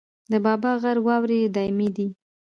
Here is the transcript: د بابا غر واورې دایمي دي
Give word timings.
د 0.31 0.33
بابا 0.45 0.71
غر 0.81 0.97
واورې 1.05 1.51
دایمي 1.55 1.89
دي 1.95 2.07